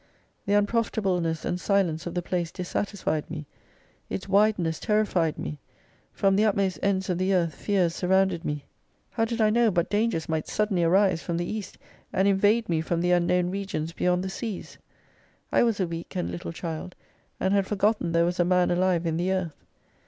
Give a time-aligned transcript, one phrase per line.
[0.47, 3.45] The unprofitableness and silence of the place dissatisfied me;
[4.09, 5.59] its wideness terrified me;
[6.11, 8.65] from the utmost ends of the earth fears surrounded me.
[9.11, 11.77] How did I know but dangers might suddenly arise from the East,
[12.11, 14.79] and invade me from the unknown regions beyond the seas?
[15.51, 16.95] I was a weak and little child,
[17.39, 19.63] and had for gotten there was a man alive in the earth.